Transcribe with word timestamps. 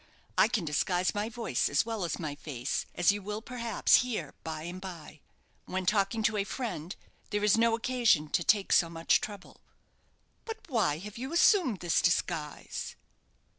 I 0.35 0.47
can 0.47 0.65
disguise 0.65 1.13
my 1.13 1.29
voice 1.29 1.69
as 1.69 1.85
well 1.85 2.03
as 2.03 2.17
my 2.17 2.33
face, 2.33 2.87
as 2.95 3.11
you 3.11 3.21
will, 3.21 3.39
perhaps, 3.39 3.97
hear 3.97 4.33
by 4.43 4.63
and 4.63 4.81
by. 4.81 5.19
When 5.65 5.85
talking 5.85 6.23
to 6.23 6.37
a 6.37 6.43
friend 6.43 6.95
there 7.29 7.43
is 7.43 7.55
no 7.55 7.75
occasion 7.75 8.27
to 8.29 8.43
take 8.43 8.71
so 8.71 8.89
much 8.89 9.21
trouble." 9.21 9.61
"But 10.43 10.57
why 10.67 10.97
have 10.97 11.19
you 11.19 11.31
assumed 11.33 11.81
this 11.81 12.01
disguise?" 12.01 12.95